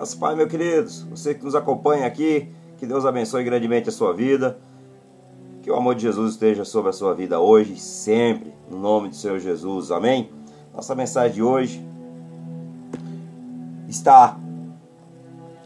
Graças 0.00 0.14
Pai, 0.14 0.34
meu 0.34 0.48
queridos, 0.48 1.02
você 1.02 1.34
que 1.34 1.44
nos 1.44 1.54
acompanha 1.54 2.06
aqui, 2.06 2.48
que 2.78 2.86
Deus 2.86 3.04
abençoe 3.04 3.44
grandemente 3.44 3.90
a 3.90 3.92
sua 3.92 4.14
vida. 4.14 4.58
Que 5.60 5.70
o 5.70 5.76
amor 5.76 5.94
de 5.94 6.00
Jesus 6.00 6.32
esteja 6.32 6.64
sobre 6.64 6.88
a 6.88 6.92
sua 6.94 7.12
vida 7.12 7.38
hoje 7.38 7.74
e 7.74 7.78
sempre, 7.78 8.50
no 8.70 8.78
nome 8.78 9.10
do 9.10 9.14
Senhor 9.14 9.38
Jesus. 9.38 9.90
Amém? 9.90 10.30
Nossa 10.74 10.94
mensagem 10.94 11.34
de 11.34 11.42
hoje 11.42 11.86
está 13.90 14.40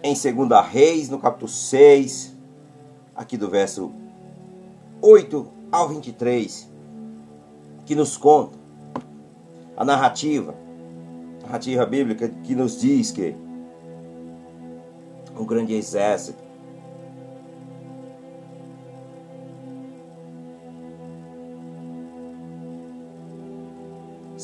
em 0.02 0.15
2 0.15 0.66
Reis, 0.69 1.09
no 1.09 1.20
capítulo 1.20 1.48
6, 1.48 2.34
aqui 3.14 3.37
do 3.37 3.48
verso 3.48 3.92
8 5.01 5.47
ao 5.70 5.89
23, 5.91 6.69
que 7.87 7.95
nos 7.95 8.16
conta 8.16 8.59
a 9.77 9.84
narrativa, 9.84 10.56
a 11.41 11.47
narrativa 11.47 11.87
bíblica 11.87 12.28
que 12.42 12.56
nos 12.56 12.80
diz 12.80 13.12
que 13.12 13.44
um 15.37 15.45
grande 15.45 15.74
exército 15.74 16.45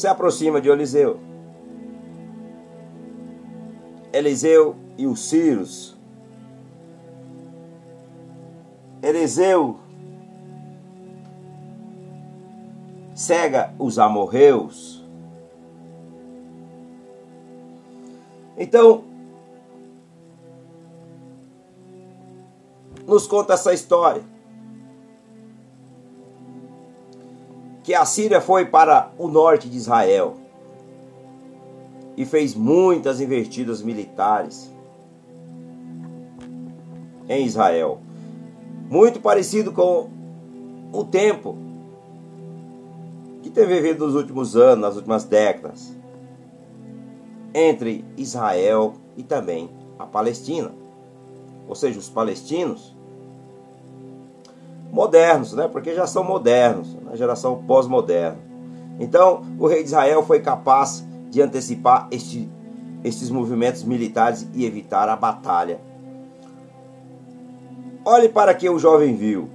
se 0.01 0.07
aproxima 0.07 0.63
de 0.63 0.71
Eliseu. 0.71 1.21
Eliseu 4.11 4.75
e 4.97 5.07
os 5.07 5.21
Círios. 5.29 5.95
Eliseu 9.03 9.79
cega 13.15 13.75
os 13.79 13.99
amorreus. 13.99 15.05
Então, 18.57 19.05
nos 23.11 23.27
conta 23.27 23.55
essa 23.55 23.75
história. 23.75 24.23
Que 27.83 27.93
a 27.93 28.05
Síria 28.05 28.41
foi 28.41 28.67
para 28.67 29.11
o 29.19 29.27
norte 29.27 29.69
de 29.69 29.77
Israel 29.77 30.37
e 32.17 32.25
fez 32.25 32.55
muitas 32.55 33.21
investidas 33.21 33.83
militares 33.83 34.71
em 37.29 37.45
Israel. 37.45 38.01
Muito 38.89 39.19
parecido 39.19 39.73
com 39.73 40.09
o 40.93 41.03
tempo 41.03 41.57
que 43.43 43.51
tem 43.51 43.67
vivido 43.67 44.07
nos 44.07 44.15
últimos 44.15 44.55
anos, 44.55 44.83
nas 44.83 44.97
últimas 44.97 45.25
décadas, 45.25 45.97
entre 47.53 48.05
Israel 48.17 48.95
e 49.17 49.25
também 49.25 49.69
a 49.99 50.07
Palestina. 50.07 50.73
Ou 51.67 51.75
seja, 51.75 51.99
os 51.99 52.09
palestinos 52.09 53.00
modernos, 54.91 55.53
né? 55.53 55.69
Porque 55.69 55.95
já 55.95 56.07
são 56.07 56.25
modernos, 56.25 56.97
na 57.05 57.17
geração 57.17 57.63
pós-moderna. 57.67 58.39
Então, 58.99 59.43
o 59.59 59.67
rei 59.67 59.83
de 59.83 59.89
Israel 59.89 60.23
foi 60.23 60.41
capaz 60.41 61.07
de 61.31 61.41
antecipar 61.41 62.09
este, 62.11 62.49
estes 63.05 63.31
movimentos 63.31 63.83
militares 63.83 64.47
e 64.55 64.65
evitar 64.65 65.09
a 65.09 65.17
batalha. 65.17 65.81
Olhe 68.05 68.29
para 68.29 68.55
que 68.55 68.69
o 68.69 68.79
jovem 68.79 69.15
viu. 69.15 69.49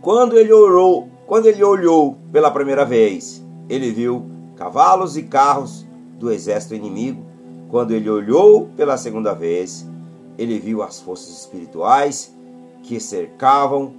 Quando 0.00 0.36
ele 0.36 0.52
orou 0.52 1.08
quando 1.26 1.46
ele 1.46 1.64
olhou 1.64 2.18
pela 2.30 2.50
primeira 2.50 2.84
vez, 2.84 3.42
ele 3.68 3.90
viu 3.90 4.26
cavalos 4.56 5.16
e 5.16 5.22
carros 5.22 5.86
do 6.18 6.30
exército 6.30 6.74
inimigo. 6.74 7.24
Quando 7.70 7.92
ele 7.92 8.10
olhou 8.10 8.68
pela 8.76 8.98
segunda 8.98 9.32
vez, 9.32 9.88
ele 10.36 10.58
viu 10.58 10.82
as 10.82 11.00
forças 11.00 11.30
espirituais 11.30 12.33
que 12.84 13.00
cercavam 13.00 13.94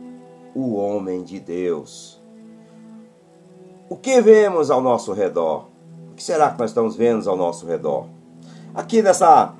o 0.53 0.75
homem 0.75 1.23
de 1.23 1.39
Deus. 1.39 2.21
O 3.89 3.95
que 3.95 4.21
vemos 4.21 4.71
ao 4.71 4.79
nosso 4.79 5.11
redor? 5.11 5.67
O 6.11 6.15
que 6.15 6.23
será 6.23 6.51
que 6.51 6.59
nós 6.59 6.69
estamos 6.69 6.95
vendo 6.95 7.29
ao 7.29 7.35
nosso 7.35 7.65
redor? 7.65 8.05
Aqui 8.73 9.01
nessa 9.01 9.53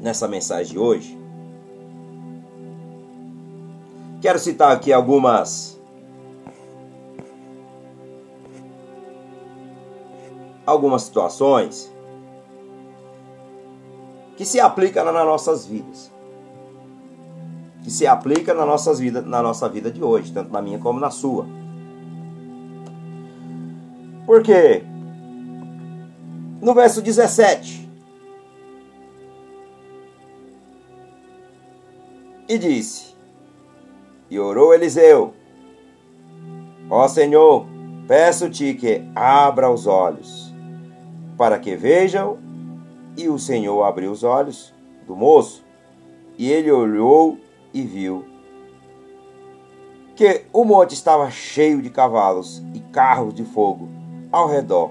nessa 0.00 0.28
mensagem 0.28 0.72
de 0.72 0.78
hoje, 0.78 1.18
quero 4.20 4.38
citar 4.38 4.72
aqui 4.72 4.92
algumas 4.92 5.78
algumas 10.64 11.02
situações 11.02 11.92
que 14.36 14.44
se 14.44 14.60
aplica 14.60 15.02
nas 15.02 15.14
nossas 15.14 15.66
vidas. 15.66 16.17
Que 17.88 17.94
se 17.94 18.06
aplica 18.06 18.52
nas 18.52 18.66
nossas 18.66 19.00
vidas, 19.00 19.24
na 19.24 19.42
nossa 19.42 19.66
vida 19.66 19.90
de 19.90 20.04
hoje, 20.04 20.30
tanto 20.30 20.52
na 20.52 20.60
minha 20.60 20.78
como 20.78 21.00
na 21.00 21.10
sua. 21.10 21.46
Porque 24.26 24.84
no 26.60 26.74
verso 26.74 27.00
17 27.00 27.88
e 32.46 32.58
disse: 32.58 33.14
E 34.30 34.38
orou 34.38 34.74
Eliseu: 34.74 35.32
Ó 36.90 37.08
Senhor, 37.08 37.64
peço-te 38.06 38.74
que 38.74 39.02
abra 39.14 39.70
os 39.70 39.86
olhos 39.86 40.54
para 41.38 41.58
que 41.58 41.74
vejam. 41.74 42.36
E 43.16 43.30
o 43.30 43.38
Senhor 43.38 43.82
abriu 43.82 44.12
os 44.12 44.22
olhos 44.24 44.74
do 45.06 45.16
moço, 45.16 45.64
e 46.36 46.52
ele 46.52 46.70
olhou 46.70 47.47
e 47.72 47.82
viu 47.82 48.24
que 50.18 50.46
o 50.52 50.64
monte 50.64 50.94
estava 50.94 51.30
cheio 51.30 51.80
de 51.80 51.90
cavalos 51.90 52.60
e 52.74 52.80
carros 52.80 53.32
de 53.32 53.44
fogo 53.44 53.88
ao 54.32 54.48
redor 54.48 54.90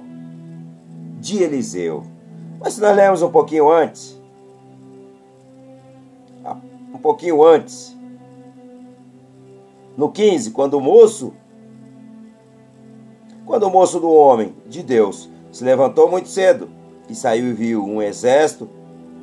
de 1.19 1.43
Eliseu. 1.43 2.03
Mas 2.59 2.73
se 2.73 2.81
nós 2.81 2.95
lemos 2.95 3.21
um 3.21 3.29
pouquinho 3.29 3.69
antes, 3.69 4.17
ah, 6.45 6.55
um 6.93 6.97
pouquinho 6.97 7.43
antes, 7.43 7.93
no 9.97 10.09
15, 10.09 10.51
quando 10.51 10.75
o 10.75 10.81
moço, 10.81 11.33
quando 13.45 13.63
o 13.63 13.69
moço 13.69 13.99
do 13.99 14.09
homem 14.09 14.55
de 14.65 14.81
Deus 14.81 15.29
se 15.51 15.63
levantou 15.63 16.09
muito 16.09 16.29
cedo 16.29 16.69
e 17.09 17.15
saiu 17.15 17.49
e 17.49 17.53
viu 17.53 17.83
um 17.83 18.01
exército 18.01 18.69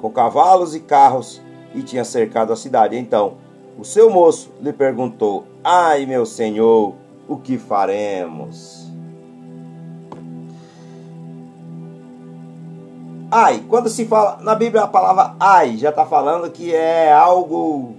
com 0.01 0.11
cavalos 0.11 0.75
e 0.75 0.81
carros 0.81 1.41
e 1.75 1.83
tinha 1.83 2.05
cercado 2.05 2.53
a 2.53 2.57
cidade. 2.57 2.97
Então 2.97 3.39
o 3.79 3.85
seu 3.85 4.11
moço 4.11 4.53
lhe 4.61 4.73
perguntou: 4.73 5.45
Ai, 5.63 6.07
meu 6.07 6.25
senhor, 6.25 6.95
o 7.29 7.37
que 7.37 7.59
faremos? 7.59 8.85
Ai, 13.31 13.65
quando 13.69 13.89
se 13.89 14.07
fala 14.07 14.39
na 14.43 14.55
Bíblia 14.55 14.85
a 14.85 14.87
palavra 14.87 15.35
ai, 15.41 15.77
já 15.77 15.91
está 15.91 16.07
falando 16.07 16.51
que 16.53 16.73
é 16.73 17.13
algo 17.13 17.97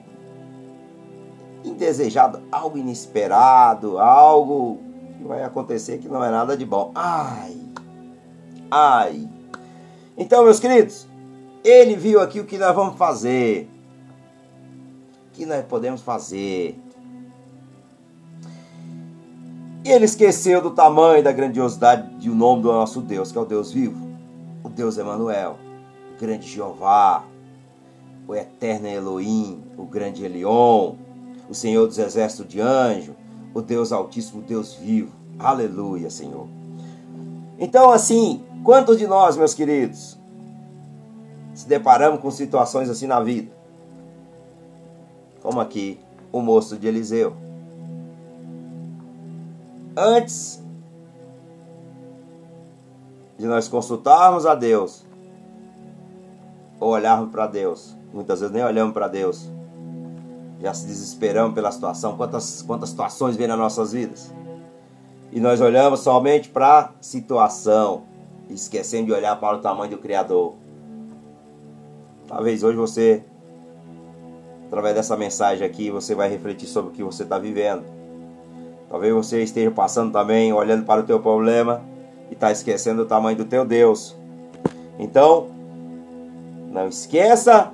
indesejado, 1.61 2.41
algo 2.49 2.77
inesperado, 2.77 3.99
algo 3.99 4.79
que 5.17 5.25
vai 5.25 5.43
acontecer 5.43 5.97
que 5.97 6.07
não 6.07 6.23
é 6.23 6.31
nada 6.31 6.55
de 6.55 6.65
bom. 6.65 6.91
Ai, 6.95 7.57
ai. 8.71 9.27
Então, 10.17 10.45
meus 10.45 10.59
queridos, 10.59 11.05
ele 11.65 11.97
viu 11.97 12.21
aqui 12.21 12.39
o 12.39 12.45
que 12.45 12.57
nós 12.57 12.73
vamos 12.73 12.95
fazer. 12.95 13.69
Que 15.35 15.45
nós 15.45 15.65
podemos 15.65 16.01
fazer. 16.01 16.79
E 19.83 19.89
ele 19.89 20.05
esqueceu 20.05 20.61
do 20.61 20.71
tamanho 20.71 21.19
e 21.19 21.21
da 21.21 21.31
grandiosidade 21.31 22.09
do 22.25 22.33
nome 22.33 22.63
do 22.63 22.71
nosso 22.71 23.01
Deus, 23.01 23.31
que 23.31 23.37
é 23.37 23.41
o 23.41 23.45
Deus 23.45 23.71
vivo, 23.71 24.07
o 24.63 24.69
Deus 24.69 24.97
Emanuel, 24.97 25.57
o 26.15 26.19
grande 26.19 26.47
Jeová, 26.47 27.23
o 28.27 28.33
eterno 28.33 28.87
Elohim, 28.87 29.63
o 29.77 29.85
grande 29.85 30.25
Elion, 30.25 30.95
o 31.47 31.53
Senhor 31.53 31.85
dos 31.85 31.99
exércitos 31.99 32.47
de 32.47 32.59
anjo, 32.59 33.13
o 33.53 33.61
Deus 33.61 33.91
Altíssimo, 33.91 34.41
o 34.41 34.43
Deus 34.43 34.73
vivo. 34.73 35.11
Aleluia, 35.37 36.09
Senhor. 36.09 36.47
Então, 37.59 37.91
assim, 37.91 38.43
Quantos 38.65 38.97
de 38.97 39.05
nós, 39.05 39.37
meus 39.37 39.53
queridos, 39.53 40.17
se 41.53 41.67
deparamos 41.67 42.19
com 42.19 42.31
situações 42.31 42.89
assim 42.89 43.05
na 43.05 43.19
vida? 43.19 43.54
Como 45.45 45.61
aqui 45.61 45.99
o 46.31 46.41
moço 46.41 46.75
de 46.75 46.87
Eliseu. 46.87 47.35
Antes 49.95 50.59
de 53.37 53.45
nós 53.45 53.67
consultarmos 53.67 54.47
a 54.47 54.55
Deus, 54.55 55.05
ou 56.79 56.89
olharmos 56.89 57.29
para 57.29 57.45
Deus, 57.45 57.95
muitas 58.11 58.39
vezes 58.39 58.55
nem 58.55 58.63
olhamos 58.63 58.91
para 58.91 59.07
Deus, 59.07 59.47
já 60.59 60.73
se 60.73 60.87
desesperamos 60.87 61.53
pela 61.53 61.71
situação. 61.71 62.17
Quantas, 62.17 62.63
quantas 62.63 62.89
situações 62.89 63.35
vêm 63.35 63.47
nas 63.47 63.59
nossas 63.59 63.91
vidas? 63.91 64.33
E 65.31 65.39
nós 65.39 65.61
olhamos 65.61 65.99
somente 65.99 66.49
para 66.49 66.79
a 66.79 66.89
situação, 66.99 68.01
esquecendo 68.49 69.05
de 69.05 69.13
olhar 69.13 69.39
para 69.39 69.57
o 69.57 69.61
tamanho 69.61 69.91
do 69.91 69.99
Criador. 69.99 70.55
Talvez 72.27 72.63
hoje 72.63 72.77
você, 72.77 73.23
através 74.67 74.95
dessa 74.95 75.15
mensagem 75.15 75.65
aqui, 75.65 75.89
você 75.89 76.15
vai 76.15 76.29
refletir 76.29 76.67
sobre 76.67 76.91
o 76.91 76.93
que 76.93 77.03
você 77.03 77.23
está 77.23 77.37
vivendo. 77.37 77.83
Talvez 78.89 79.13
você 79.13 79.41
esteja 79.43 79.71
passando 79.71 80.11
também, 80.11 80.53
olhando 80.53 80.85
para 80.85 81.01
o 81.01 81.03
teu 81.03 81.19
problema 81.19 81.81
e 82.29 82.33
está 82.33 82.51
esquecendo 82.51 83.03
o 83.03 83.05
tamanho 83.05 83.37
do 83.37 83.45
teu 83.45 83.65
Deus. 83.65 84.15
Então, 84.97 85.47
não 86.71 86.87
esqueça 86.87 87.71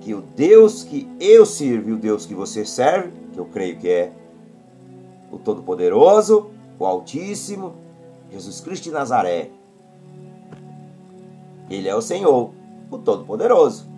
que 0.00 0.14
o 0.14 0.20
Deus 0.20 0.82
que 0.82 1.08
eu 1.18 1.44
sirvo 1.44 1.90
e 1.90 1.92
o 1.92 1.96
Deus 1.96 2.26
que 2.26 2.34
você 2.34 2.64
serve, 2.64 3.12
que 3.32 3.38
eu 3.38 3.44
creio 3.46 3.76
que 3.78 3.88
é 3.88 4.12
o 5.30 5.38
Todo-Poderoso, 5.38 6.50
o 6.78 6.86
Altíssimo, 6.86 7.74
Jesus 8.30 8.60
Cristo 8.60 8.84
de 8.84 8.90
Nazaré. 8.90 9.50
Ele 11.68 11.88
é 11.88 11.94
o 11.94 12.02
Senhor, 12.02 12.50
o 12.90 12.98
Todo-Poderoso. 12.98 13.88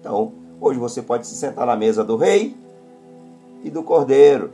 Então, 0.00 0.32
hoje 0.60 0.78
você 0.78 1.02
pode 1.02 1.26
se 1.26 1.34
sentar 1.34 1.66
na 1.66 1.76
mesa 1.76 2.04
do 2.04 2.16
Rei 2.16 2.56
e 3.62 3.70
do 3.70 3.82
Cordeiro. 3.82 4.52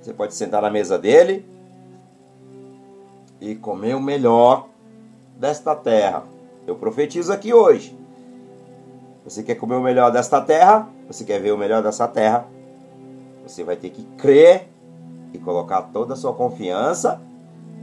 Você 0.00 0.12
pode 0.12 0.34
sentar 0.34 0.60
na 0.62 0.70
mesa 0.70 0.98
dele 0.98 1.46
e 3.40 3.54
comer 3.54 3.94
o 3.94 4.00
melhor 4.00 4.68
desta 5.38 5.74
terra. 5.74 6.24
Eu 6.66 6.74
profetizo 6.74 7.32
aqui 7.32 7.52
hoje. 7.52 7.96
Você 9.24 9.42
quer 9.42 9.54
comer 9.54 9.76
o 9.76 9.82
melhor 9.82 10.10
desta 10.10 10.40
terra? 10.40 10.88
Você 11.06 11.24
quer 11.24 11.40
ver 11.40 11.52
o 11.52 11.58
melhor 11.58 11.82
dessa 11.82 12.08
terra? 12.08 12.46
Você 13.46 13.62
vai 13.62 13.76
ter 13.76 13.90
que 13.90 14.02
crer 14.16 14.68
e 15.32 15.38
colocar 15.38 15.82
toda 15.92 16.14
a 16.14 16.16
sua 16.16 16.32
confiança 16.32 17.20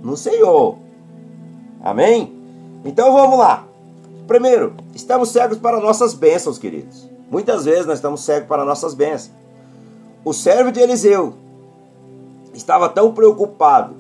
no 0.01 0.17
Senhor. 0.17 0.77
Amém? 1.81 2.33
Então 2.83 3.13
vamos 3.13 3.39
lá. 3.39 3.68
Primeiro, 4.29 4.75
estamos 4.93 5.29
cegos 5.29 5.57
para 5.57 5.79
nossas 5.79 6.13
bênçãos, 6.13 6.59
queridos. 6.59 7.09
Muitas 7.31 7.65
vezes 7.65 7.87
nós 7.87 7.95
estamos 7.95 8.21
cegos 8.21 8.47
para 8.47 8.63
nossas 8.63 8.93
bênçãos. 8.93 9.31
O 10.23 10.33
servo 10.33 10.71
de 10.71 10.79
Eliseu 10.79 11.33
estava 12.53 12.87
tão 12.87 13.11
preocupado 13.11 13.95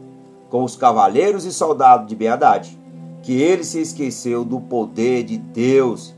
com 0.47 0.63
os 0.63 0.75
cavaleiros 0.75 1.45
e 1.45 1.51
soldados 1.51 2.07
de 2.07 2.15
Beadade 2.15 2.77
que 3.23 3.41
ele 3.41 3.63
se 3.63 3.81
esqueceu 3.81 4.45
do 4.45 4.61
poder 4.61 5.23
de 5.23 5.35
Deus, 5.35 6.13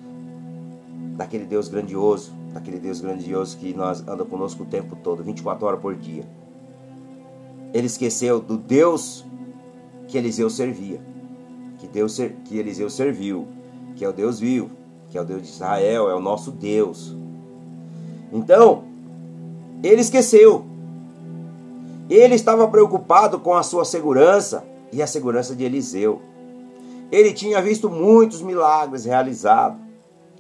daquele 1.16 1.46
Deus 1.46 1.70
grandioso, 1.70 2.34
daquele 2.54 2.80
Deus 2.80 3.00
grandioso 3.00 3.58
que 3.58 3.74
nós 3.74 4.06
anda 4.06 4.26
conosco 4.26 4.64
o 4.64 4.66
tempo 4.66 4.94
todo, 4.98 5.24
24 5.24 5.66
horas 5.66 5.80
por 5.80 5.96
dia. 5.96 6.26
Ele 7.74 7.88
esqueceu 7.88 8.42
do 8.42 8.58
Deus 8.58 9.24
que 10.10 10.18
Eliseu 10.18 10.50
servia, 10.50 11.00
que 11.80 11.88
Deus 11.88 12.18
que 12.44 12.58
Eliseu 12.58 12.90
serviu, 12.90 13.48
que 13.96 14.06
é 14.06 14.10
o 14.10 14.14
Deus 14.14 14.40
vivo, 14.40 14.70
que 15.10 15.18
é 15.18 15.22
o 15.22 15.26
Deus 15.26 15.42
de 15.42 15.50
Israel, 15.50 16.10
é 16.10 16.16
o 16.16 16.20
nosso 16.20 16.52
Deus. 16.52 17.16
Então, 18.32 18.84
ele 19.84 20.02
esqueceu. 20.02 20.66
Ele 22.10 22.36
estava 22.36 22.68
preocupado 22.68 23.40
com 23.40 23.54
a 23.54 23.64
sua 23.64 23.86
segurança 23.86 24.64
e 24.92 25.02
a 25.02 25.08
segurança 25.08 25.56
de 25.56 25.64
Eliseu. 25.64 26.22
Ele 27.12 27.34
tinha 27.34 27.62
visto 27.62 27.90
muitos 27.90 28.42
milagres 28.42 29.06
realizados 29.06 29.78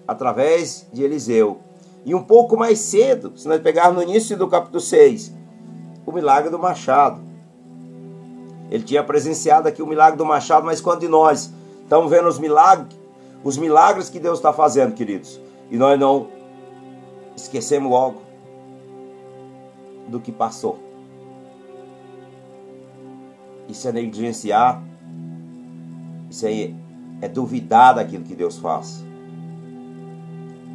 através 0.07 0.88
de 0.92 1.04
Eliseu. 1.04 1.59
E 2.06 2.15
um 2.15 2.24
pouco 2.24 2.57
mais 2.57 2.80
cedo, 2.80 3.33
se 3.38 3.47
nós 3.47 3.62
pegarmos 3.62 4.04
no 4.04 4.09
início 4.09 4.38
do 4.38 4.47
capítulo 4.47 4.80
6, 4.80 5.33
o 6.06 6.12
milagre 6.12 6.50
do 6.50 6.57
machado. 6.57 7.21
Ele 8.69 8.83
tinha 8.83 9.04
presenciado 9.04 9.68
aqui 9.68 9.81
o 9.81 9.88
milagre 9.88 10.18
do 10.18 10.25
machado, 10.25 10.65
mas 10.65 10.81
quando 10.81 11.07
nós 11.09 11.51
estamos 11.83 12.09
vendo 12.09 12.27
os 12.27 12.39
milagres, 12.39 12.97
os 13.43 13.57
milagres 13.57 14.09
que 14.09 14.19
Deus 14.19 14.39
está 14.39 14.53
fazendo, 14.53 14.93
queridos, 14.93 15.39
e 15.69 15.77
nós 15.77 15.99
não 15.99 16.29
esquecemos 17.35 17.89
logo 17.89 18.21
do 20.07 20.19
que 20.19 20.31
passou. 20.31 20.79
Isso 23.67 23.88
é 23.88 23.91
negligenciar, 23.91 24.83
isso 26.29 26.45
aí 26.45 26.75
é 27.21 27.27
duvidar 27.27 27.95
daquilo 27.95 28.23
que 28.23 28.35
Deus 28.35 28.57
faz. 28.57 29.03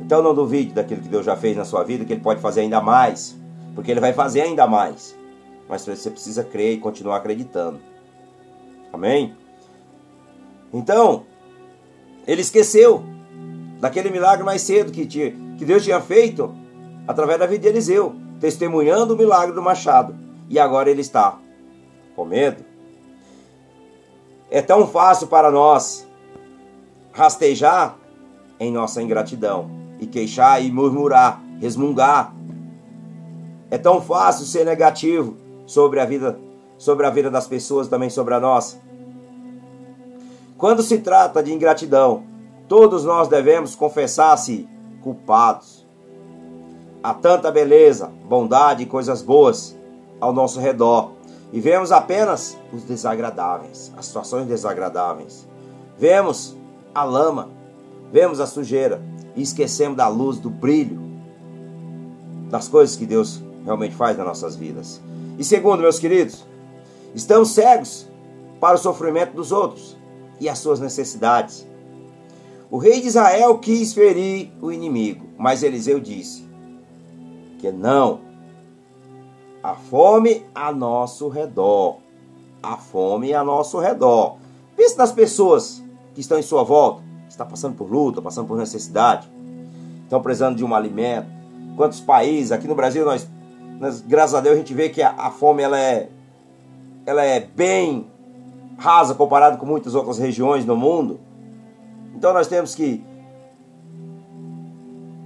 Então 0.01 0.23
não 0.23 0.35
duvide 0.35 0.73
daquilo 0.73 1.03
que 1.03 1.09
Deus 1.09 1.27
já 1.27 1.37
fez 1.37 1.57
na 1.57 1.65
sua 1.65 1.83
vida, 1.83 2.05
que 2.05 2.13
Ele 2.13 2.23
pode 2.23 2.41
fazer 2.41 2.63
ainda 2.63 2.81
mais, 2.81 3.37
porque 3.75 3.91
Ele 3.91 4.01
vai 4.01 4.13
fazer 4.13 4.43
ainda 4.43 4.67
mais 4.67 5.17
mas 5.69 5.85
você 5.85 6.11
precisa 6.11 6.45
crer 6.45 6.75
e 6.75 6.79
continuar 6.79 7.17
acreditando. 7.17 7.81
Amém? 8.93 9.37
Então, 10.73 11.25
ele 12.27 12.41
esqueceu 12.41 13.05
daquele 13.81 14.11
milagre 14.11 14.45
mais 14.45 14.63
cedo 14.63 14.91
que, 14.91 15.07
tinha, 15.07 15.31
que 15.57 15.65
Deus 15.65 15.85
tinha 15.85 16.01
feito 16.01 16.55
através 17.07 17.39
da 17.39 17.47
vida 17.47 17.63
de 17.63 17.69
Eliseu, 17.69 18.15
testemunhando 18.41 19.15
o 19.15 19.17
milagre 19.17 19.55
do 19.55 19.63
machado. 19.63 20.15
E 20.49 20.59
agora 20.59 20.91
ele 20.91 21.01
está 21.01 21.39
com 22.15 22.25
medo. 22.25 22.65
É 24.51 24.61
tão 24.63 24.87
fácil 24.87 25.27
para 25.27 25.51
nós 25.51 26.07
rastejar 27.13 27.97
em 28.59 28.73
nossa 28.73 29.03
ingratidão 29.03 29.71
e 30.01 30.07
queixar 30.07 30.63
e 30.65 30.71
murmurar, 30.71 31.43
resmungar. 31.61 32.35
É 33.71 33.79
tão 33.79 34.01
fácil 34.01 34.47
ser 34.47 34.65
negativo 34.65 35.37
sobre 35.67 36.01
a 36.01 36.05
vida, 36.05 36.39
sobre 36.79 37.07
a 37.07 37.11
vida 37.11 37.31
das 37.31 37.47
pessoas, 37.47 37.89
também 37.89 38.09
sobre 38.09 38.35
a 38.35 38.41
nossa. 38.41 38.81
Quando 40.59 40.83
se 40.83 40.99
trata 40.99 41.43
de 41.43 41.53
ingratidão, 41.53 42.25
todos 42.67 43.05
nós 43.05 43.29
devemos 43.29 43.75
confessar-se 43.75 44.67
culpados. 45.03 45.87
Há 47.03 47.13
tanta 47.13 47.51
beleza, 47.51 48.11
bondade 48.25 48.83
e 48.83 48.87
coisas 48.87 49.21
boas 49.21 49.77
ao 50.19 50.33
nosso 50.33 50.59
redor 50.59 51.13
e 51.53 51.61
vemos 51.61 51.93
apenas 51.93 52.57
os 52.73 52.83
desagradáveis, 52.85 53.93
as 53.99 54.07
situações 54.07 54.47
desagradáveis. 54.47 55.47
Vemos 55.99 56.57
a 56.95 57.05
lama, 57.05 57.51
vemos 58.11 58.41
a 58.41 58.47
sujeira 58.47 59.03
e 59.37 59.43
esquecemos 59.43 59.97
da 59.97 60.09
luz, 60.09 60.39
do 60.39 60.49
brilho 60.49 60.99
das 62.51 62.67
coisas 62.67 62.97
que 62.97 63.05
Deus 63.05 63.43
realmente 63.63 63.95
faz 63.95 64.17
nas 64.17 64.27
nossas 64.27 64.57
vidas. 64.57 65.03
E 65.39 65.45
segundo, 65.45 65.83
meus 65.83 65.99
queridos, 65.99 66.47
estamos 67.15 67.51
cegos 67.51 68.09
para 68.59 68.77
o 68.77 68.79
sofrimento 68.79 69.35
dos 69.35 69.53
outros 69.53 69.97
e 70.41 70.49
as 70.49 70.59
suas 70.59 70.81
necessidades. 70.81 71.67
O 72.71 72.79
rei 72.79 73.01
de 73.01 73.09
Israel 73.09 73.59
quis 73.59 73.93
ferir 73.93 74.51
o 74.61 74.73
inimigo, 74.73 75.27
mas 75.39 75.63
Eliseu 75.63 76.01
disse 76.01 76.47
que 77.59 77.71
não. 77.71 78.21
A 79.63 79.75
fome 79.75 80.45
a 80.55 80.73
nosso 80.73 81.29
redor. 81.29 81.99
A 82.63 82.77
fome 82.77 83.33
a 83.33 83.43
nosso 83.43 83.79
redor. 83.79 84.37
Pense 84.77 84.97
nas 84.97 85.13
pessoas 85.13 85.83
que 86.15 86.21
estão 86.21 86.39
em 86.39 86.43
sua 86.43 86.63
volta, 86.63 87.03
está 87.29 87.45
passando 87.45 87.77
por 87.77 87.91
luta, 87.91 88.23
passando 88.23 88.47
por 88.47 88.57
necessidade, 88.57 89.29
estão 90.03 90.21
precisando 90.21 90.57
de 90.57 90.65
um 90.65 90.75
alimento. 90.75 91.29
Quantos 91.77 92.01
países, 92.01 92.53
aqui 92.53 92.67
no 92.67 92.75
Brasil 92.75 93.05
nós 93.05 93.29
mas, 93.79 94.01
graças 94.01 94.35
a 94.35 94.41
Deus 94.41 94.55
a 94.55 94.59
gente 94.59 94.73
vê 94.73 94.89
que 94.89 95.03
a, 95.03 95.11
a, 95.11 95.31
fome 95.31 95.63
ela 95.63 95.79
é, 95.79 96.09
ela 97.05 97.23
é 97.25 97.41
bem 97.41 98.07
rasa 98.77 99.15
comparado 99.15 99.59
com 99.59 99.67
muitas 99.67 99.95
outras 99.95 100.19
regiões 100.19 100.65
no 100.65 100.77
mundo. 100.77 101.19
Então 102.15 102.33
nós 102.33 102.47
temos 102.47 102.75
que 102.75 103.05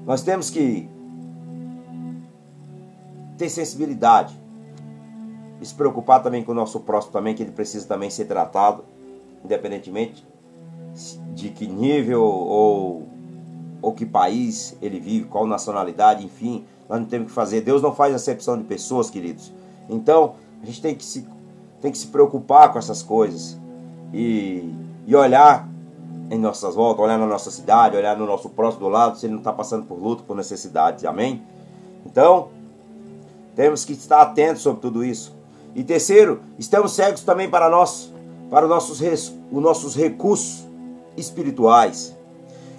nós 0.07 0.23
temos 0.23 0.51
que 0.51 0.89
ter 3.37 3.49
sensibilidade 3.49 4.35
e 5.61 5.67
se 5.67 5.75
preocupar 5.75 6.23
também 6.23 6.43
com 6.43 6.53
o 6.53 6.55
nosso 6.55 6.81
próximo 6.81 7.13
também, 7.13 7.35
que 7.35 7.43
ele 7.43 7.53
precisa 7.53 7.87
também 7.87 8.11
ser 8.11 8.25
tratado, 8.25 8.85
independentemente 9.45 10.27
de 11.35 11.51
que 11.51 11.67
nível 11.67 12.23
ou, 12.23 13.09
ou 13.81 13.93
que 13.93 14.05
país 14.05 14.77
ele 14.83 14.99
vive, 14.99 15.27
qual 15.27 15.47
nacionalidade, 15.47 16.25
enfim, 16.25 16.65
nós 16.89 17.01
não 17.01 17.07
temos 17.07 17.29
que 17.29 17.33
fazer. 17.33 17.61
Deus 17.61 17.81
não 17.81 17.95
faz 17.95 18.15
acepção 18.15 18.59
de 18.59 18.65
pessoas, 18.65 19.09
queridos. 19.11 19.53
Então, 19.89 20.35
a 20.63 20.67
gente 20.67 20.83
tem 20.83 20.95
que 20.95 21.05
se, 21.05 21.27
tem 21.81 21.91
que 21.91 21.99
se 21.99 22.07
preocupar 22.07 22.73
com 22.73 22.79
essas 22.79 23.03
coisas 23.03 23.59
e, 24.13 24.73
e 25.07 25.15
olhar 25.15 25.69
em 26.31 26.39
nossas 26.39 26.75
voltas, 26.75 27.05
olhar 27.05 27.19
na 27.19 27.27
nossa 27.27 27.51
cidade, 27.51 27.97
olhar 27.97 28.17
no 28.17 28.27
nosso 28.27 28.49
próximo 28.51 28.85
do 28.85 28.89
lado, 28.89 29.19
se 29.19 29.27
ele 29.27 29.33
não 29.33 29.41
está 29.41 29.53
passando 29.53 29.87
por 29.87 29.99
luto, 29.99 30.23
por 30.23 30.37
necessidades. 30.37 31.05
Amém? 31.05 31.43
Então, 32.07 32.49
temos 33.57 33.85
que 33.85 33.93
estar 33.93 34.23
atentos 34.23 34.63
sobre 34.63 34.81
tudo 34.81 35.05
isso. 35.05 35.35
E 35.75 35.83
terceiro, 35.83 36.41
estamos 36.59 36.93
cegos 36.93 37.23
também 37.23 37.49
para 37.49 37.69
nós, 37.69 38.13
para 38.51 38.65
os 38.65 38.71
nossos, 38.71 39.01
os 39.01 39.63
nossos 39.63 39.97
recursos 39.97 40.67
espirituais. 41.17 42.17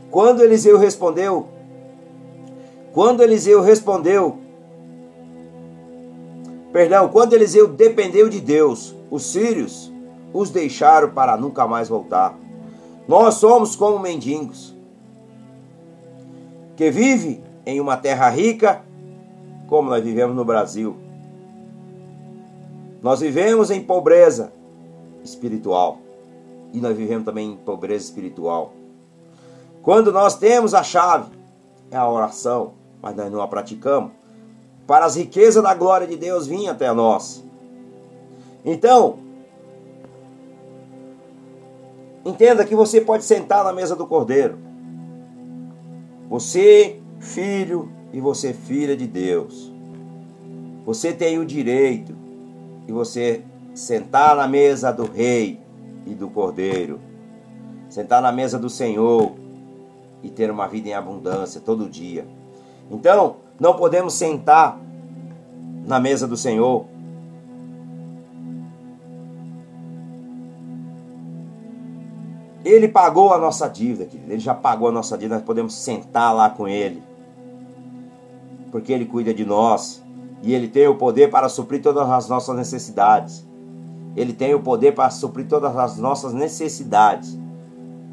Quando 0.09 0.41
Eliseu 0.43 0.77
respondeu 0.77 1.47
quando 2.93 3.23
Eliseu 3.23 3.61
respondeu, 3.61 4.37
perdão, 6.71 7.09
quando 7.09 7.33
Eliseu 7.33 7.67
dependeu 7.67 8.29
de 8.29 8.39
Deus, 8.39 8.95
os 9.09 9.23
sírios 9.23 9.91
os 10.33 10.49
deixaram 10.49 11.09
para 11.11 11.37
nunca 11.37 11.67
mais 11.67 11.89
voltar. 11.89 12.37
Nós 13.07 13.35
somos 13.35 13.75
como 13.75 13.99
mendigos. 13.99 14.75
que 16.75 16.89
vive 16.89 17.43
em 17.63 17.79
uma 17.79 17.95
terra 17.95 18.27
rica, 18.29 18.81
como 19.67 19.89
nós 19.89 20.03
vivemos 20.03 20.35
no 20.35 20.43
Brasil. 20.43 20.95
Nós 23.03 23.19
vivemos 23.19 23.69
em 23.69 23.83
pobreza 23.83 24.51
espiritual 25.23 25.99
e 26.73 26.79
nós 26.79 26.97
vivemos 26.97 27.25
também 27.25 27.51
em 27.51 27.55
pobreza 27.55 28.05
espiritual. 28.05 28.73
Quando 29.83 30.11
nós 30.11 30.37
temos 30.37 30.73
a 30.73 30.81
chave, 30.81 31.31
é 31.91 31.97
a 31.97 32.09
oração, 32.09 32.73
mas 33.01 33.15
nós 33.15 33.31
não 33.31 33.41
a 33.41 33.47
praticamos, 33.47 34.11
para 34.91 35.05
as 35.05 35.15
riquezas 35.15 35.63
da 35.63 35.73
glória 35.73 36.05
de 36.05 36.17
Deus 36.17 36.47
vir 36.47 36.67
até 36.67 36.91
nós. 36.91 37.41
Então, 38.65 39.19
entenda 42.25 42.65
que 42.65 42.75
você 42.75 42.99
pode 42.99 43.23
sentar 43.23 43.63
na 43.63 43.71
mesa 43.71 43.95
do 43.95 44.05
Cordeiro. 44.05 44.57
Você, 46.29 46.99
filho, 47.21 47.89
e 48.11 48.19
você, 48.19 48.51
filha 48.51 48.97
de 48.97 49.07
Deus. 49.07 49.71
Você 50.85 51.13
tem 51.13 51.39
o 51.39 51.45
direito 51.45 52.13
de 52.85 52.91
você 52.91 53.45
sentar 53.73 54.35
na 54.35 54.45
mesa 54.45 54.91
do 54.91 55.05
Rei 55.05 55.61
e 56.05 56.13
do 56.13 56.29
Cordeiro. 56.29 56.99
Sentar 57.87 58.21
na 58.21 58.33
mesa 58.33 58.59
do 58.59 58.69
Senhor 58.69 59.31
e 60.21 60.29
ter 60.29 60.51
uma 60.51 60.67
vida 60.67 60.89
em 60.89 60.93
abundância 60.93 61.61
todo 61.61 61.87
dia. 61.87 62.27
Então, 62.91 63.37
não 63.61 63.75
podemos 63.75 64.15
sentar 64.15 64.77
na 65.85 65.99
mesa 65.99 66.27
do 66.27 66.35
Senhor 66.35 66.85
Ele 72.63 72.87
pagou 72.87 73.33
a 73.33 73.37
nossa 73.37 73.67
dívida, 73.67 74.05
querido. 74.05 74.31
Ele 74.31 74.39
já 74.39 74.53
pagou 74.53 74.87
a 74.87 74.91
nossa 74.91 75.17
dívida. 75.17 75.35
Nós 75.35 75.43
podemos 75.43 75.73
sentar 75.73 76.33
lá 76.33 76.49
com 76.49 76.67
Ele. 76.67 77.01
Porque 78.71 78.93
Ele 78.93 79.05
cuida 79.05 79.33
de 79.33 79.43
nós. 79.43 80.01
E 80.43 80.53
Ele 80.53 80.67
tem 80.67 80.87
o 80.87 80.95
poder 80.95 81.29
para 81.29 81.49
suprir 81.49 81.81
todas 81.81 82.07
as 82.07 82.29
nossas 82.29 82.55
necessidades. 82.55 83.45
Ele 84.15 84.31
tem 84.31 84.53
o 84.53 84.59
poder 84.59 84.93
para 84.93 85.09
suprir 85.09 85.47
todas 85.47 85.75
as 85.75 85.97
nossas 85.97 86.33
necessidades. 86.33 87.37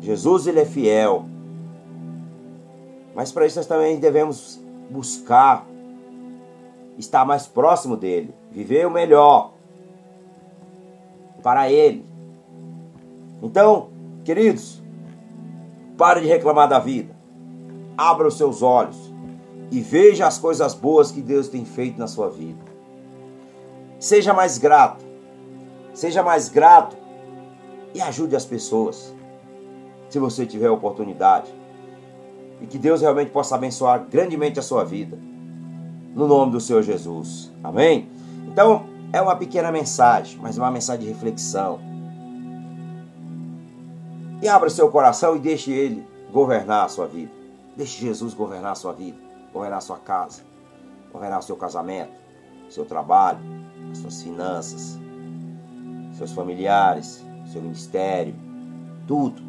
Jesus, 0.00 0.46
Ele 0.46 0.60
é 0.60 0.64
fiel. 0.64 1.26
Mas 3.14 3.30
para 3.30 3.46
isso 3.46 3.58
nós 3.58 3.66
também 3.66 3.98
devemos 3.98 4.60
buscar 4.90 5.66
estar 6.98 7.24
mais 7.24 7.46
próximo 7.46 7.96
dele, 7.96 8.34
viver 8.50 8.86
o 8.86 8.90
melhor 8.90 9.52
para 11.42 11.70
ele. 11.70 12.04
Então, 13.42 13.90
queridos, 14.24 14.82
pare 15.96 16.20
de 16.20 16.26
reclamar 16.26 16.68
da 16.68 16.78
vida. 16.78 17.16
Abra 17.96 18.28
os 18.28 18.36
seus 18.36 18.62
olhos 18.62 19.12
e 19.70 19.80
veja 19.80 20.26
as 20.26 20.38
coisas 20.38 20.74
boas 20.74 21.10
que 21.10 21.20
Deus 21.20 21.48
tem 21.48 21.64
feito 21.64 21.98
na 21.98 22.06
sua 22.06 22.28
vida. 22.28 22.64
Seja 23.98 24.32
mais 24.32 24.58
grato. 24.58 25.04
Seja 25.94 26.22
mais 26.22 26.48
grato 26.48 26.96
e 27.94 28.00
ajude 28.00 28.36
as 28.36 28.44
pessoas. 28.44 29.14
Se 30.08 30.18
você 30.18 30.46
tiver 30.46 30.70
oportunidade. 30.70 31.52
E 32.60 32.66
que 32.66 32.78
Deus 32.78 33.00
realmente 33.00 33.30
possa 33.30 33.54
abençoar 33.54 34.04
grandemente 34.10 34.58
a 34.58 34.62
sua 34.62 34.84
vida. 34.84 35.18
No 36.14 36.26
nome 36.26 36.52
do 36.52 36.60
Senhor 36.60 36.82
Jesus. 36.82 37.52
Amém? 37.62 38.08
Então, 38.46 38.86
é 39.12 39.22
uma 39.22 39.36
pequena 39.36 39.70
mensagem, 39.70 40.38
mas 40.40 40.58
uma 40.58 40.70
mensagem 40.70 41.06
de 41.06 41.12
reflexão. 41.12 41.80
E 44.42 44.48
abra 44.48 44.70
seu 44.70 44.90
coração 44.90 45.36
e 45.36 45.38
deixe 45.38 45.70
Ele 45.72 46.06
governar 46.32 46.84
a 46.86 46.88
sua 46.88 47.06
vida. 47.06 47.30
Deixe 47.76 48.04
Jesus 48.04 48.34
governar 48.34 48.72
a 48.72 48.74
sua 48.74 48.92
vida, 48.92 49.16
governar 49.52 49.78
a 49.78 49.82
sua 49.82 49.98
casa, 49.98 50.42
governar 51.12 51.38
o 51.38 51.42
seu 51.42 51.56
casamento, 51.56 52.10
seu 52.68 52.84
trabalho, 52.84 53.38
as 53.90 53.98
suas 53.98 54.22
finanças, 54.22 54.98
seus 56.12 56.32
familiares, 56.32 57.24
seu 57.46 57.62
ministério, 57.62 58.34
tudo, 59.06 59.40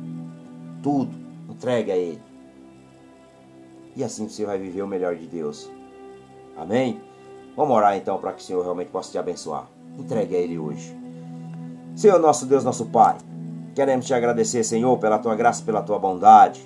tudo, 0.81 1.11
entregue 1.49 1.91
a 1.91 1.97
Ele. 1.97 2.28
E 4.00 4.03
assim 4.06 4.29
você 4.29 4.46
vai 4.46 4.58
viver 4.58 4.82
o 4.82 4.88
melhor 4.88 5.13
de 5.18 5.27
Deus. 5.27 5.70
Amém? 6.56 7.01
Vamos 7.53 7.75
orar 7.75 7.98
então 7.98 8.18
para 8.18 8.32
que 8.32 8.41
o 8.41 8.46
Senhor 8.46 8.63
realmente 8.63 8.91
possa 8.91 9.12
te 9.12 9.18
abençoar. 9.18 9.68
Entregue 9.98 10.38
a 10.38 10.39
Ele 10.39 10.58
hoje. 10.58 10.98
Senhor 11.98 12.18
nosso 12.18 12.46
Deus, 12.46 12.63
nosso 12.63 12.86
Pai, 12.86 13.18
queremos 13.75 14.06
te 14.06 14.13
agradecer, 14.13 14.63
Senhor, 14.63 14.98
pela 15.00 15.20
tua 15.20 15.36
graça, 15.36 15.65
pela 15.65 15.82
tua 15.82 16.00
bondade. 16.00 16.62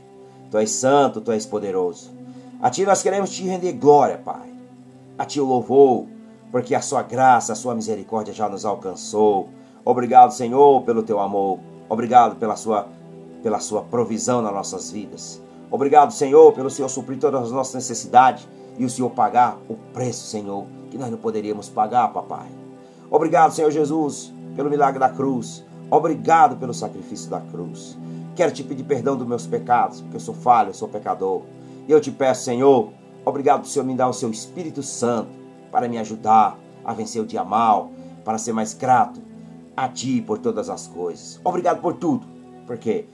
Tu 0.51 0.59
és 0.59 0.69
santo, 0.69 1.21
tu 1.21 1.31
és 1.31 1.43
poderoso. 1.43 2.11
A 2.61 2.69
ti 2.69 2.85
nós 2.85 3.01
queremos 3.01 3.31
te 3.31 3.41
render 3.41 3.73
glória, 3.73 4.19
Pai. 4.19 4.53
A 5.17 5.25
ti 5.25 5.41
o 5.41 5.45
louvor, 5.45 6.05
porque 6.51 6.75
a 6.75 6.81
sua 6.81 7.01
graça, 7.01 7.53
a 7.53 7.55
sua 7.55 7.73
misericórdia 7.73 8.31
já 8.31 8.47
nos 8.47 8.63
alcançou. 8.63 9.49
Obrigado, 9.83 10.33
Senhor, 10.33 10.83
pelo 10.83 11.01
teu 11.01 11.19
amor. 11.19 11.57
Obrigado 11.89 12.35
pela 12.35 12.55
sua, 12.55 12.87
pela 13.41 13.59
sua 13.59 13.81
provisão 13.81 14.39
nas 14.39 14.53
nossas 14.53 14.91
vidas. 14.91 15.41
Obrigado, 15.73 16.13
Senhor, 16.13 16.53
pelo 16.53 16.69
Senhor 16.69 16.87
suprir 16.87 17.17
todas 17.17 17.45
as 17.45 17.51
nossas 17.51 17.73
necessidades 17.73 18.47
e 18.77 18.85
o 18.85 18.89
Senhor 18.91 19.09
pagar 19.09 19.57
o 19.67 19.73
preço, 19.91 20.27
Senhor, 20.27 20.67
que 20.91 20.99
nós 20.99 21.09
não 21.09 21.17
poderíamos 21.17 21.67
pagar, 21.67 22.13
papai. 22.13 22.45
Obrigado, 23.09 23.55
Senhor 23.55 23.71
Jesus, 23.71 24.31
pelo 24.55 24.69
milagre 24.69 24.99
da 24.99 25.09
cruz. 25.09 25.65
Obrigado 25.89 26.57
pelo 26.57 26.75
sacrifício 26.75 27.27
da 27.27 27.41
cruz. 27.41 27.97
Quero 28.35 28.51
te 28.51 28.63
pedir 28.63 28.83
perdão 28.83 29.17
dos 29.17 29.25
meus 29.25 29.47
pecados, 29.47 29.99
porque 29.99 30.17
eu 30.17 30.19
sou 30.19 30.35
falho, 30.35 30.69
eu 30.69 30.75
sou 30.75 30.87
pecador. 30.87 31.41
E 31.87 31.91
eu 31.91 31.99
te 31.99 32.11
peço, 32.11 32.43
Senhor, 32.43 32.91
obrigado 33.25 33.61
por 33.61 33.67
Senhor 33.67 33.83
me 33.83 33.95
dar 33.95 34.09
o 34.09 34.13
seu 34.13 34.29
Espírito 34.29 34.83
Santo 34.83 35.31
para 35.71 35.87
me 35.87 35.97
ajudar 35.97 36.55
a 36.85 36.93
vencer 36.93 37.19
o 37.19 37.25
dia 37.25 37.43
mal, 37.43 37.89
para 38.23 38.37
ser 38.37 38.53
mais 38.53 38.75
grato 38.75 39.19
a 39.75 39.89
Ti 39.89 40.21
por 40.21 40.37
todas 40.37 40.69
as 40.69 40.85
coisas. 40.85 41.41
Obrigado 41.43 41.81
por 41.81 41.95
tudo, 41.95 42.27
porque 42.67 43.07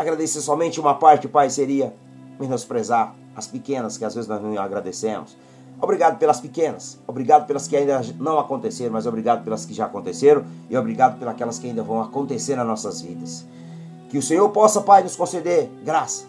Agradecer 0.00 0.40
somente 0.40 0.80
uma 0.80 0.94
parte, 0.94 1.28
Pai, 1.28 1.50
seria 1.50 1.94
menosprezar 2.38 3.14
as 3.36 3.46
pequenas 3.46 3.98
que 3.98 4.04
às 4.06 4.14
vezes 4.14 4.26
nós 4.26 4.40
não 4.40 4.58
agradecemos. 4.58 5.36
Obrigado 5.78 6.18
pelas 6.18 6.40
pequenas, 6.40 6.98
obrigado 7.06 7.46
pelas 7.46 7.68
que 7.68 7.76
ainda 7.76 8.00
não 8.18 8.38
aconteceram, 8.38 8.94
mas 8.94 9.04
obrigado 9.04 9.44
pelas 9.44 9.66
que 9.66 9.74
já 9.74 9.84
aconteceram 9.84 10.42
e 10.70 10.76
obrigado 10.78 11.18
pelas 11.36 11.58
que 11.58 11.66
ainda 11.66 11.82
vão 11.82 12.00
acontecer 12.00 12.56
nas 12.56 12.66
nossas 12.66 13.02
vidas. 13.02 13.44
Que 14.08 14.16
o 14.16 14.22
Senhor 14.22 14.48
possa, 14.48 14.80
Pai, 14.80 15.02
nos 15.02 15.16
conceder 15.16 15.70
graça 15.84 16.24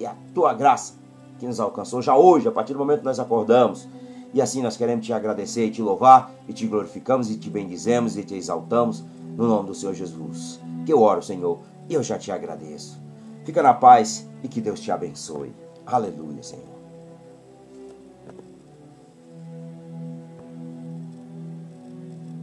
e 0.00 0.04
a 0.04 0.16
tua 0.34 0.52
graça 0.52 0.94
que 1.38 1.46
nos 1.46 1.60
alcançou 1.60 2.02
já 2.02 2.16
hoje, 2.16 2.48
a 2.48 2.50
partir 2.50 2.72
do 2.72 2.80
momento 2.80 2.98
que 2.98 3.04
nós 3.04 3.20
acordamos. 3.20 3.86
E 4.34 4.42
assim 4.42 4.62
nós 4.62 4.76
queremos 4.76 5.06
te 5.06 5.12
agradecer 5.12 5.66
e 5.66 5.70
te 5.70 5.80
louvar 5.80 6.32
e 6.48 6.52
te 6.52 6.66
glorificamos 6.66 7.30
e 7.30 7.36
te 7.36 7.48
bendizemos 7.48 8.16
e 8.16 8.24
te 8.24 8.34
exaltamos 8.34 9.04
no 9.36 9.46
nome 9.46 9.68
do 9.68 9.74
Senhor 9.76 9.94
Jesus. 9.94 10.58
Que 10.84 10.92
eu 10.92 11.00
oro, 11.00 11.22
Senhor, 11.22 11.60
eu 11.94 12.02
já 12.02 12.18
te 12.18 12.30
agradeço. 12.30 13.00
Fica 13.44 13.62
na 13.62 13.74
paz 13.74 14.28
e 14.42 14.48
que 14.48 14.60
Deus 14.60 14.80
te 14.80 14.90
abençoe. 14.90 15.54
Aleluia, 15.86 16.42
Senhor. 16.42 16.79